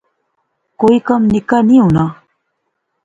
کوئی 0.79 0.97
کم 1.07 1.21
نکا 1.33 1.57
نی 1.67 1.77
ہونا 1.81 2.05